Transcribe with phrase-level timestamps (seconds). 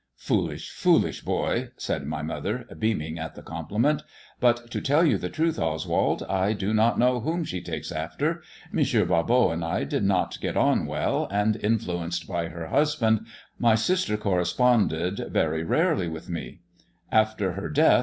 [0.31, 4.01] "Foolish, foolish boy," said my mother, beaming at the compliment;"
[4.39, 8.41] but to tell you the truth, Oswald, I do not know whom she takes after.
[8.75, 8.79] M.
[9.07, 13.27] Barbot and I did not get on well, and, influenced by her husband,
[13.59, 16.61] my sister corre sponded but rarely with me.
[17.11, 17.99] After her death M.